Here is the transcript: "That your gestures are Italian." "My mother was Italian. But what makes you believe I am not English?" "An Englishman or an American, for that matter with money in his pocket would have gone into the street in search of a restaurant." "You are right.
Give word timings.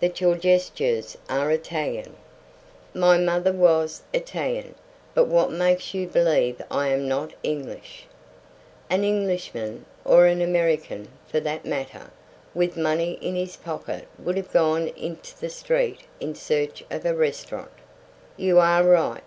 "That 0.00 0.20
your 0.20 0.34
gestures 0.34 1.16
are 1.28 1.48
Italian." 1.52 2.16
"My 2.92 3.18
mother 3.18 3.52
was 3.52 4.02
Italian. 4.12 4.74
But 5.14 5.28
what 5.28 5.52
makes 5.52 5.94
you 5.94 6.08
believe 6.08 6.60
I 6.72 6.88
am 6.88 7.06
not 7.06 7.34
English?" 7.44 8.06
"An 8.90 9.04
Englishman 9.04 9.84
or 10.04 10.26
an 10.26 10.42
American, 10.42 11.06
for 11.28 11.38
that 11.38 11.64
matter 11.64 12.10
with 12.52 12.76
money 12.76 13.12
in 13.20 13.36
his 13.36 13.54
pocket 13.54 14.08
would 14.18 14.36
have 14.36 14.50
gone 14.52 14.88
into 14.88 15.38
the 15.38 15.48
street 15.48 16.00
in 16.18 16.34
search 16.34 16.82
of 16.90 17.04
a 17.06 17.14
restaurant." 17.14 17.70
"You 18.36 18.58
are 18.58 18.82
right. 18.82 19.22